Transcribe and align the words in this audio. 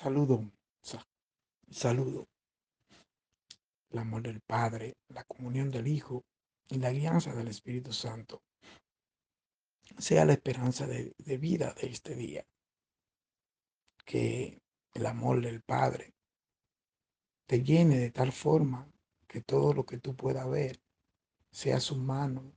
Saludo, 0.00 0.44
sa- 0.82 1.08
saludo. 1.70 2.28
El 3.88 3.98
amor 4.00 4.20
del 4.24 4.42
Padre, 4.42 4.98
la 5.08 5.24
comunión 5.24 5.70
del 5.70 5.88
Hijo 5.88 6.22
y 6.68 6.76
la 6.76 6.90
guianza 6.92 7.34
del 7.34 7.48
Espíritu 7.48 7.94
Santo 7.94 8.42
sea 9.96 10.26
la 10.26 10.34
esperanza 10.34 10.86
de, 10.86 11.14
de 11.16 11.38
vida 11.38 11.72
de 11.80 11.86
este 11.86 12.14
día. 12.14 12.44
Que 14.04 14.60
el 14.92 15.06
amor 15.06 15.40
del 15.40 15.62
Padre 15.62 16.12
te 17.46 17.62
llene 17.62 17.96
de 17.96 18.10
tal 18.10 18.32
forma 18.32 18.86
que 19.26 19.40
todo 19.40 19.72
lo 19.72 19.86
que 19.86 19.98
tú 19.98 20.14
puedas 20.14 20.46
ver 20.50 20.78
sea 21.50 21.80
su 21.80 21.96
mano 21.96 22.52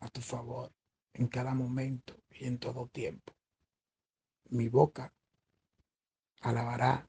a 0.00 0.10
tu 0.10 0.20
favor 0.20 0.70
en 1.14 1.28
cada 1.28 1.54
momento 1.54 2.20
y 2.28 2.44
en 2.44 2.58
todo 2.58 2.86
tiempo. 2.88 3.32
Mi 4.50 4.68
boca 4.68 5.14
alabará, 6.42 7.08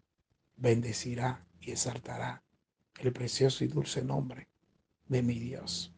bendecirá 0.56 1.46
y 1.60 1.72
exaltará 1.72 2.44
el 3.00 3.12
precioso 3.12 3.64
y 3.64 3.68
dulce 3.68 4.04
nombre 4.04 4.48
de 5.08 5.22
mi 5.22 5.40
Dios. 5.40 5.94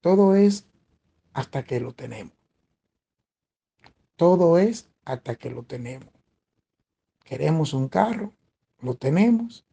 Todo 0.00 0.34
es 0.34 0.66
hasta 1.32 1.64
que 1.64 1.80
lo 1.80 1.92
tenemos. 1.92 2.34
Todo 4.16 4.58
es 4.58 4.90
hasta 5.04 5.36
que 5.36 5.50
lo 5.50 5.64
tenemos. 5.64 6.12
Queremos 7.24 7.72
un 7.72 7.88
carro, 7.88 8.34
lo 8.80 8.94
tenemos, 8.94 9.66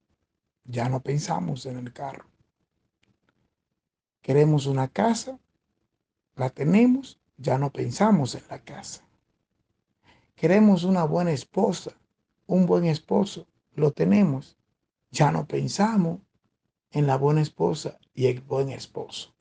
ya 0.64 0.90
no 0.90 1.02
pensamos 1.02 1.66
en 1.66 1.78
el 1.78 1.94
carro. 1.94 2.26
Queremos 4.22 4.68
una 4.68 4.88
casa, 4.88 5.40
la 6.36 6.50
tenemos, 6.50 7.20
ya 7.38 7.58
no 7.58 7.72
pensamos 7.72 8.36
en 8.36 8.44
la 8.50 8.60
casa. 8.64 9.06
Queremos 10.36 10.84
una 10.84 11.04
buena 11.04 11.32
esposa, 11.32 11.92
un 12.52 12.66
buen 12.66 12.84
esposo, 12.84 13.48
lo 13.76 13.92
tenemos, 13.92 14.58
ya 15.10 15.32
no 15.32 15.48
pensamos 15.48 16.20
en 16.92 17.08
la 17.08 17.16
buena 17.16 17.42
esposa 17.42 17.98
y 18.14 18.28
el 18.28 18.42
buen 18.42 18.68
esposo. 18.68 19.34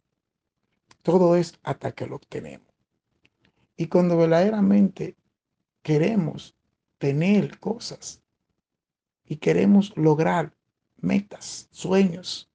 Todo 1.03 1.35
es 1.35 1.59
hasta 1.65 1.91
que 1.91 2.07
lo 2.07 2.17
obtenemos. 2.17 2.69
Y 3.77 3.89
cuando 3.89 4.17
verdaderamente 4.17 5.17
queremos 5.83 6.55
tener 6.99 7.59
cosas 7.59 8.23
y 9.25 9.39
queremos 9.39 9.93
lograr 9.97 10.55
metas, 10.99 11.67
sueños, 11.73 12.49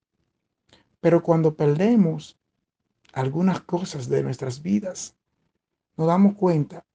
pero 1.01 1.21
cuando 1.21 1.57
perdemos 1.57 2.39
algunas 3.11 3.59
cosas 3.59 4.07
de 4.07 4.23
nuestras 4.23 4.61
vidas, 4.61 5.17
nos 5.97 6.07
damos 6.07 6.35
cuenta 6.35 6.85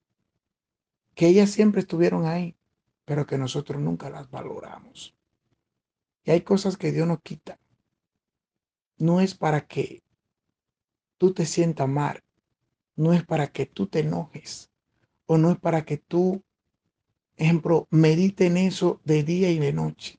que 1.14 1.27
ellas 1.27 1.50
siempre 1.50 1.83
estuvieron 1.83 2.24
ahí, 2.24 2.56
pero 3.04 3.26
que 3.26 3.38
nosotros 3.38 3.80
nunca 3.80 4.10
las 4.10 4.30
valoramos. 4.30 5.14
Y 6.24 6.30
hay 6.30 6.42
cosas 6.42 6.76
que 6.76 6.92
Dios 6.92 7.06
nos 7.06 7.20
quita. 7.20 7.58
No 8.98 9.20
es 9.20 9.34
para 9.34 9.66
que 9.66 10.02
tú 11.16 11.32
te 11.32 11.46
sientas 11.46 11.88
mal, 11.88 12.22
no 12.96 13.12
es 13.12 13.24
para 13.24 13.48
que 13.48 13.66
tú 13.66 13.86
te 13.86 14.00
enojes, 14.00 14.70
o 15.26 15.38
no 15.38 15.50
es 15.50 15.58
para 15.58 15.84
que 15.84 15.96
tú, 15.96 16.42
ejemplo, 17.36 17.86
medite 17.90 18.46
en 18.46 18.56
eso 18.56 19.00
de 19.04 19.22
día 19.22 19.50
y 19.50 19.58
de 19.58 19.72
noche, 19.72 20.18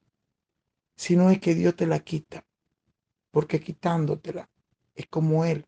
sino 0.95 1.29
es 1.29 1.39
que 1.39 1.55
Dios 1.55 1.75
te 1.75 1.85
la 1.85 1.99
quita, 1.99 2.45
porque 3.31 3.59
quitándotela 3.59 4.49
es 4.95 5.07
como 5.07 5.45
Él 5.45 5.65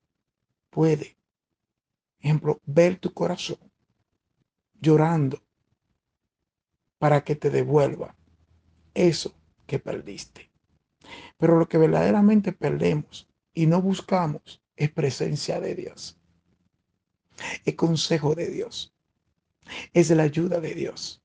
puede, 0.70 1.18
ejemplo, 2.20 2.60
ver 2.66 3.00
tu 3.00 3.14
corazón 3.14 3.60
llorando 4.80 5.42
para 7.04 7.26
que 7.26 7.36
te 7.36 7.50
devuelva 7.50 8.16
eso 8.94 9.36
que 9.68 9.78
perdiste. 9.78 10.50
Pero 11.38 11.60
lo 11.60 11.68
que 11.68 11.78
verdaderamente 11.78 12.54
perdemos 12.54 13.28
y 13.54 13.66
no 13.66 13.82
buscamos 13.82 14.64
es 14.78 14.90
presencia 14.90 15.60
de 15.60 15.76
Dios, 15.76 16.18
es 17.66 17.76
consejo 17.76 18.36
de 18.36 18.48
Dios, 18.48 18.96
es 19.92 20.12
la 20.12 20.24
ayuda 20.24 20.62
de 20.62 20.76
Dios, 20.76 21.22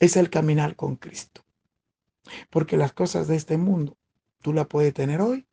es 0.00 0.18
el 0.18 0.28
caminar 0.28 0.76
con 0.76 0.96
Cristo. 0.96 1.46
Porque 2.50 2.76
las 2.76 2.92
cosas 2.92 3.26
de 3.26 3.36
este 3.36 3.56
mundo 3.56 3.96
tú 4.42 4.52
las 4.52 4.66
puedes 4.66 4.92
tener 4.92 5.22
hoy 5.22 5.46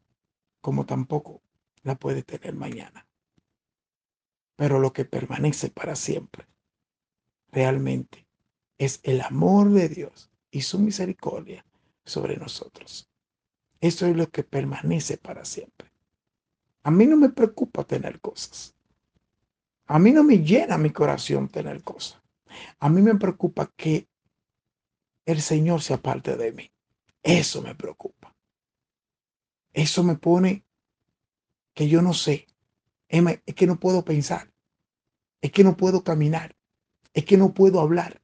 como 0.60 0.86
tampoco 0.86 1.42
la 1.84 1.96
puedes 1.96 2.26
tener 2.26 2.54
mañana. 2.54 3.08
Pero 4.58 4.78
lo 4.78 4.92
que 4.92 5.06
permanece 5.06 5.70
para 5.70 5.96
siempre 5.96 6.50
realmente 7.50 8.28
es 8.82 9.00
el 9.04 9.22
amor 9.22 9.70
de 9.70 9.90
Dios 9.90 10.32
y 10.50 10.62
su 10.64 10.80
misericordia 10.80 11.64
sobre 12.04 12.36
nosotros. 12.38 13.08
Eso 13.80 14.08
es 14.08 14.18
lo 14.18 14.28
que 14.32 14.44
permanece 14.44 15.18
para 15.18 15.46
siempre. 15.46 15.92
A 16.82 16.90
mí 16.90 17.06
no 17.06 17.16
me 17.16 17.30
preocupa 17.30 17.84
tener 17.84 18.20
cosas. 18.20 18.76
A 19.86 20.00
mí 20.00 20.12
no 20.12 20.24
me 20.24 20.40
llena 20.40 20.80
mi 20.80 20.90
corazón 20.90 21.48
tener 21.48 21.84
cosas. 21.84 22.20
A 22.80 22.90
mí 22.90 23.04
me 23.04 23.14
preocupa 23.14 23.72
que 23.76 24.08
el 25.26 25.44
Señor 25.44 25.84
sea 25.84 25.98
parte 25.98 26.36
de 26.36 26.52
mí. 26.52 26.72
Eso 27.22 27.62
me 27.62 27.76
preocupa. 27.76 28.36
Eso 29.74 30.04
me 30.04 30.16
pone 30.16 30.66
que 31.76 31.88
yo 31.88 32.02
no 32.02 32.16
sé. 32.16 32.48
Es 33.08 33.56
que 33.56 33.68
no 33.68 33.80
puedo 33.80 34.04
pensar. 34.04 34.52
Es 35.40 35.52
que 35.52 35.64
no 35.64 35.78
puedo 35.78 36.04
caminar. 36.04 36.56
Es 37.14 37.26
que 37.26 37.38
no 37.38 37.54
puedo 37.54 37.80
hablar. 37.80 38.21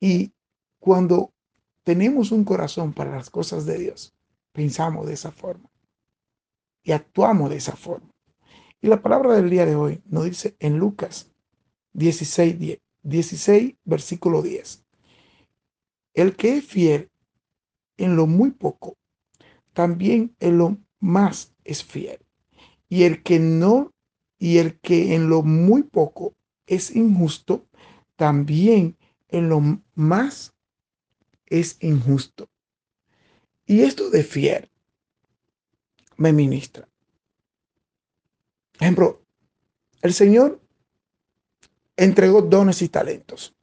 Y 0.00 0.32
cuando 0.78 1.32
tenemos 1.84 2.32
un 2.32 2.44
corazón 2.44 2.92
para 2.92 3.14
las 3.14 3.28
cosas 3.30 3.66
de 3.66 3.78
Dios, 3.78 4.14
pensamos 4.52 5.06
de 5.06 5.12
esa 5.12 5.30
forma 5.30 5.70
y 6.82 6.92
actuamos 6.92 7.50
de 7.50 7.56
esa 7.56 7.76
forma. 7.76 8.10
Y 8.80 8.88
la 8.88 9.02
palabra 9.02 9.34
del 9.34 9.50
día 9.50 9.66
de 9.66 9.74
hoy 9.74 10.02
nos 10.06 10.24
dice 10.24 10.56
en 10.58 10.78
Lucas 10.78 11.30
16, 11.92 12.58
10, 12.58 12.80
16 13.02 13.74
versículo 13.84 14.42
10. 14.42 14.84
El 16.14 16.34
que 16.34 16.56
es 16.56 16.64
fiel 16.64 17.10
en 17.98 18.16
lo 18.16 18.26
muy 18.26 18.50
poco, 18.50 18.96
también 19.74 20.34
en 20.40 20.58
lo 20.58 20.78
más 20.98 21.54
es 21.64 21.84
fiel. 21.84 22.18
Y 22.88 23.04
el 23.04 23.22
que 23.22 23.38
no, 23.38 23.92
y 24.38 24.58
el 24.58 24.80
que 24.80 25.14
en 25.14 25.28
lo 25.28 25.42
muy 25.42 25.82
poco 25.82 26.34
es 26.66 26.96
injusto, 26.96 27.66
también 28.16 28.96
en 29.32 29.48
lo 29.48 29.60
más 29.94 30.52
es 31.46 31.76
injusto. 31.80 32.48
Y 33.66 33.82
esto 33.82 34.10
de 34.10 34.24
fiel 34.24 34.70
me 36.16 36.32
ministra. 36.32 36.88
Ejemplo, 38.78 39.22
el 40.02 40.14
Señor 40.14 40.60
entregó 41.96 42.42
dones 42.42 42.82
y 42.82 42.88
talentos. 42.88 43.54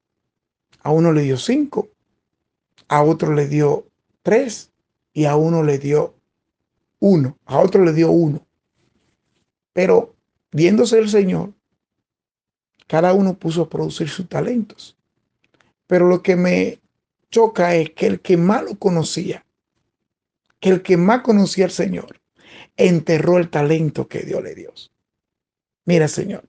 A 0.82 0.92
uno 0.92 1.12
le 1.12 1.24
dio 1.24 1.38
cinco, 1.38 1.90
a 2.88 3.04
otro 3.04 3.34
le 3.34 3.48
dio 3.48 3.88
tres 4.22 4.72
y 5.12 5.26
a 5.26 5.36
uno 5.36 5.64
le 5.64 5.80
dio 5.80 6.16
uno, 7.00 7.38
a 7.46 7.60
otro 7.60 7.84
le 7.84 7.94
dio 7.94 8.12
uno. 8.12 8.46
Pero 9.74 10.16
viéndose 10.52 11.00
el 11.00 11.10
Señor, 11.10 11.54
cada 12.88 13.14
uno 13.14 13.38
puso 13.38 13.64
a 13.64 13.70
producir 13.70 14.10
sus 14.10 14.30
talentos. 14.30 14.96
Pero 15.88 16.08
lo 16.08 16.22
que 16.22 16.36
me 16.36 16.80
choca 17.30 17.76
es 17.76 17.92
que 17.92 18.08
el 18.08 18.22
que 18.22 18.38
más 18.38 18.64
lo 18.64 18.78
conocía, 18.78 19.46
que 20.60 20.70
el 20.70 20.82
que 20.82 20.98
más 20.98 21.22
conocía 21.22 21.66
al 21.66 21.72
Señor, 21.72 22.22
enterró 22.76 23.38
el 23.38 23.50
talento 23.50 24.08
que 24.08 24.20
Dios. 24.20 24.94
Mira, 25.86 26.08
Señor, 26.08 26.48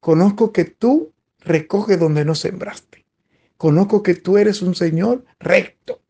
conozco 0.00 0.52
que 0.52 0.64
tú 0.64 1.12
recoges 1.40 1.98
donde 1.98 2.24
no 2.24 2.34
sembraste. 2.34 3.04
Conozco 3.56 4.02
que 4.02 4.14
tú 4.14 4.36
eres 4.36 4.62
un 4.62 4.74
Señor 4.74 5.24
recto 5.38 6.02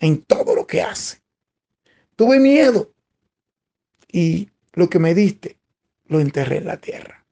en 0.00 0.22
todo 0.22 0.54
lo 0.54 0.66
que 0.66 0.82
hace. 0.82 1.22
Tuve 2.16 2.38
miedo 2.38 2.92
y 4.10 4.50
lo 4.72 4.88
que 4.90 4.98
me 4.98 5.14
diste 5.14 5.56
lo 6.06 6.20
enterré 6.20 6.58
en 6.58 6.66
la 6.66 6.78
tierra. 6.78 7.26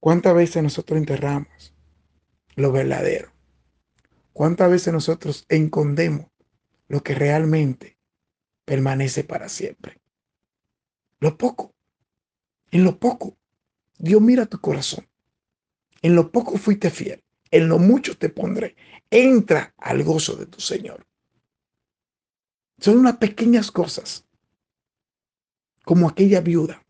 ¿Cuántas 0.00 0.34
veces 0.34 0.62
nosotros 0.62 0.98
enterramos 0.98 1.74
lo 2.56 2.72
verdadero? 2.72 3.32
¿Cuántas 4.32 4.70
veces 4.70 4.92
nosotros 4.92 5.44
escondemos 5.48 6.26
lo 6.88 7.02
que 7.02 7.14
realmente 7.14 7.98
permanece 8.64 9.24
para 9.24 9.48
siempre? 9.48 10.00
Lo 11.18 11.36
poco. 11.36 11.74
En 12.70 12.84
lo 12.84 12.98
poco. 12.98 13.36
Dios 13.98 14.20
mira 14.22 14.46
tu 14.46 14.60
corazón. 14.60 15.06
En 16.02 16.14
lo 16.14 16.32
poco 16.32 16.56
fuiste 16.56 16.90
fiel. 16.90 17.22
En 17.50 17.68
lo 17.68 17.78
mucho 17.78 18.16
te 18.16 18.28
pondré. 18.28 18.76
Entra 19.10 19.74
al 19.76 20.02
gozo 20.02 20.36
de 20.36 20.46
tu 20.46 20.60
Señor. 20.60 21.06
Son 22.78 22.96
unas 22.96 23.18
pequeñas 23.18 23.70
cosas. 23.70 24.24
Como 25.84 26.08
aquella 26.08 26.40
viuda 26.40 26.82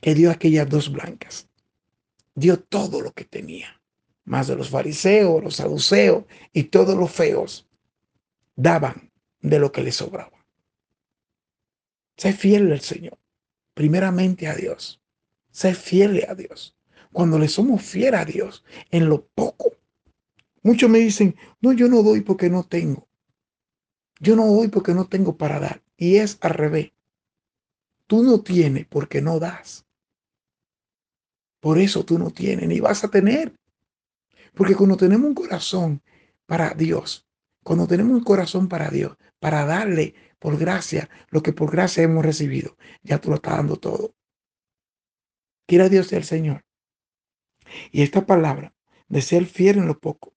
que 0.00 0.14
dio 0.14 0.30
aquellas 0.30 0.68
dos 0.68 0.90
blancas. 0.90 1.48
Dio 2.34 2.60
todo 2.60 3.00
lo 3.00 3.12
que 3.12 3.24
tenía. 3.24 3.77
Más 4.28 4.46
de 4.46 4.56
los 4.56 4.70
fariseos, 4.70 5.42
los 5.42 5.56
saduceos 5.56 6.24
y 6.52 6.64
todos 6.64 6.96
los 6.96 7.10
feos 7.10 7.66
daban 8.54 9.10
de 9.40 9.58
lo 9.58 9.72
que 9.72 9.82
les 9.82 9.96
sobraba. 9.96 10.36
Sé 12.16 12.32
fiel 12.32 12.72
al 12.72 12.80
Señor, 12.80 13.18
primeramente 13.74 14.48
a 14.48 14.54
Dios. 14.54 15.00
Sé 15.50 15.74
fiel 15.74 16.24
a 16.28 16.34
Dios. 16.34 16.76
Cuando 17.12 17.38
le 17.38 17.48
somos 17.48 17.82
fieles 17.82 18.20
a 18.20 18.24
Dios 18.24 18.64
en 18.90 19.08
lo 19.08 19.26
poco, 19.26 19.72
muchos 20.62 20.90
me 20.90 20.98
dicen, 20.98 21.36
no, 21.60 21.72
yo 21.72 21.88
no 21.88 22.02
doy 22.02 22.20
porque 22.20 22.50
no 22.50 22.64
tengo. 22.64 23.08
Yo 24.20 24.36
no 24.36 24.46
doy 24.46 24.68
porque 24.68 24.94
no 24.94 25.06
tengo 25.06 25.36
para 25.36 25.60
dar. 25.60 25.82
Y 25.96 26.16
es 26.16 26.38
al 26.40 26.50
revés. 26.50 26.92
Tú 28.06 28.22
no 28.22 28.40
tienes 28.42 28.86
porque 28.86 29.22
no 29.22 29.38
das. 29.38 29.86
Por 31.60 31.78
eso 31.78 32.04
tú 32.04 32.18
no 32.18 32.30
tienes 32.30 32.68
ni 32.68 32.80
vas 32.80 33.04
a 33.04 33.10
tener. 33.10 33.52
Porque 34.54 34.74
cuando 34.74 34.96
tenemos 34.96 35.26
un 35.26 35.34
corazón 35.34 36.02
para 36.46 36.70
Dios, 36.70 37.28
cuando 37.62 37.86
tenemos 37.86 38.12
un 38.12 38.24
corazón 38.24 38.68
para 38.68 38.90
Dios, 38.90 39.16
para 39.38 39.64
darle 39.64 40.14
por 40.38 40.58
gracia 40.58 41.08
lo 41.30 41.42
que 41.42 41.52
por 41.52 41.70
gracia 41.70 42.02
hemos 42.02 42.24
recibido, 42.24 42.76
ya 43.02 43.20
tú 43.20 43.30
lo 43.30 43.36
estás 43.36 43.56
dando 43.56 43.76
todo. 43.76 44.14
Quiera 45.66 45.88
Dios 45.88 46.12
el 46.12 46.24
Señor. 46.24 46.64
Y 47.92 48.02
esta 48.02 48.24
palabra 48.24 48.74
de 49.08 49.20
ser 49.20 49.46
fiel 49.46 49.78
en 49.78 49.86
lo 49.86 49.98
poco, 49.98 50.34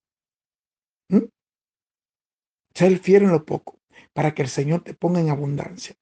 ser 2.74 2.98
fiel 3.00 3.24
en 3.24 3.32
lo 3.32 3.46
poco, 3.46 3.80
para 4.14 4.34
que 4.34 4.42
el 4.42 4.50
Señor 4.50 4.84
te 4.84 4.94
ponga 4.94 5.20
en 5.20 5.30
abundancia. 5.30 5.96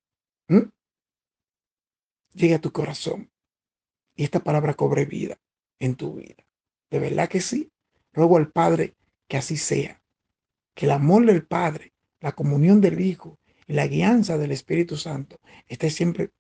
Llegue 2.34 2.56
a 2.56 2.62
tu 2.62 2.72
corazón 2.72 3.32
y 4.16 4.24
esta 4.24 4.44
palabra 4.44 4.74
cobre 4.74 5.06
vida 5.06 5.40
en 5.80 5.96
tu 5.96 6.16
vida. 6.16 6.44
De 6.90 7.00
verdad 7.00 7.30
que 7.30 7.42
sí. 7.42 7.72
Ruego 8.14 8.38
al 8.38 8.52
Padre 8.52 8.96
que 9.28 9.38
así 9.38 9.58
sea. 9.58 10.02
Que 10.74 10.86
el 10.86 10.92
amor 10.92 11.26
del 11.26 11.46
Padre, 11.46 11.94
la 12.20 12.32
comunión 12.32 12.82
del 12.82 13.02
Hijo 13.02 13.40
y 13.68 13.74
la 13.74 13.88
guianza 13.88 14.38
del 14.38 14.52
Espíritu 14.52 14.98
Santo 14.98 15.40
esté 15.68 15.90
siempre 15.90 16.32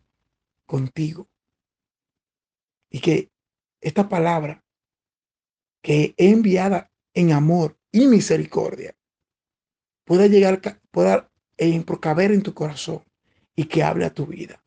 contigo. 0.65 1.29
Y 2.89 2.99
que 2.99 3.29
esta 3.81 4.09
palabra 4.09 4.63
que 5.81 6.13
he 6.17 6.29
enviada 6.29 6.91
en 7.13 7.31
amor 7.31 7.77
y 7.91 8.07
misericordia 8.07 8.95
pueda 10.03 10.27
llegar, 10.27 10.61
pueda 10.91 11.29
caber 12.01 12.31
en 12.31 12.43
tu 12.43 12.53
corazón 12.53 13.03
y 13.55 13.65
que 13.65 13.83
hable 13.83 14.05
a 14.05 14.13
tu 14.13 14.25
vida. 14.25 14.63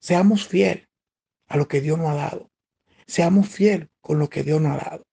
Seamos 0.00 0.46
fiel 0.46 0.88
a 1.48 1.56
lo 1.56 1.68
que 1.68 1.80
Dios 1.80 1.98
nos 1.98 2.08
ha 2.08 2.14
dado. 2.14 2.50
Seamos 3.06 3.48
fiel 3.48 3.90
con 4.00 4.18
lo 4.18 4.28
que 4.28 4.42
Dios 4.42 4.60
nos 4.60 4.80
ha 4.80 4.90
dado. 4.90 5.07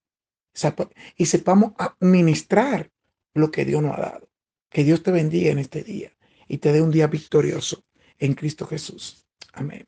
Y 1.17 1.25
sepamos 1.25 1.73
administrar 1.77 2.91
lo 3.33 3.51
que 3.51 3.65
Dios 3.65 3.81
nos 3.81 3.97
ha 3.97 4.01
dado. 4.01 4.29
Que 4.69 4.83
Dios 4.83 5.03
te 5.03 5.11
bendiga 5.11 5.51
en 5.51 5.59
este 5.59 5.83
día 5.83 6.11
y 6.47 6.57
te 6.57 6.71
dé 6.71 6.81
un 6.81 6.91
día 6.91 7.07
victorioso 7.07 7.83
en 8.17 8.33
Cristo 8.33 8.65
Jesús. 8.65 9.25
Amén. 9.53 9.85